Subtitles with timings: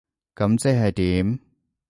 [0.35, 1.39] 噉即係點？